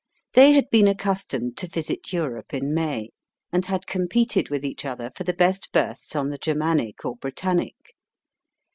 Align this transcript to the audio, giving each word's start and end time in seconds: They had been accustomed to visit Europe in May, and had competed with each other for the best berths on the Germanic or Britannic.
They 0.33 0.53
had 0.53 0.67
been 0.71 0.87
accustomed 0.87 1.57
to 1.57 1.67
visit 1.67 2.11
Europe 2.11 2.55
in 2.55 2.73
May, 2.73 3.11
and 3.53 3.67
had 3.67 3.85
competed 3.85 4.49
with 4.49 4.65
each 4.65 4.83
other 4.83 5.11
for 5.15 5.23
the 5.23 5.31
best 5.31 5.71
berths 5.71 6.15
on 6.15 6.31
the 6.31 6.39
Germanic 6.39 7.05
or 7.05 7.17
Britannic. 7.17 7.95